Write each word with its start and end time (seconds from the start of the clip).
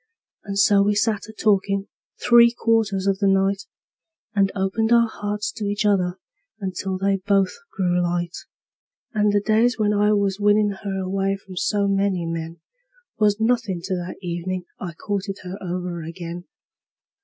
And 0.45 0.57
so 0.57 0.81
we 0.81 0.95
sat 0.95 1.27
a 1.27 1.31
talkin' 1.31 1.85
three 2.19 2.49
quarters 2.51 3.05
of 3.05 3.19
the 3.19 3.27
night, 3.27 3.67
And 4.33 4.51
opened 4.55 4.91
our 4.91 5.07
hearts 5.07 5.51
to 5.51 5.65
each 5.65 5.85
other 5.85 6.17
until 6.59 6.97
they 6.97 7.17
both 7.17 7.51
grew 7.77 8.01
light; 8.01 8.35
And 9.13 9.31
the 9.31 9.41
days 9.41 9.77
when 9.77 9.93
I 9.93 10.13
was 10.13 10.39
winnin' 10.39 10.77
her 10.83 10.95
away 10.97 11.37
from 11.45 11.55
so 11.55 11.87
many 11.87 12.25
men 12.25 12.59
Was 13.19 13.39
nothin' 13.39 13.79
to 13.83 13.95
that 13.97 14.17
evenin' 14.23 14.65
I 14.79 14.93
courted 14.93 15.37
her 15.43 15.59
over 15.61 16.01
again. 16.01 16.45